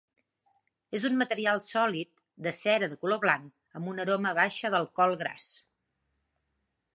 És 0.99 1.03
un 1.09 1.17
material 1.17 1.59
sòlid 1.65 2.23
de 2.47 2.53
cera 2.61 2.89
de 2.93 2.97
color 3.03 3.21
blanc 3.27 3.79
amb 3.81 3.93
una 3.93 4.03
aroma 4.07 4.33
baixa 4.41 4.73
d'alcohol 4.77 5.15
gras. 5.21 5.47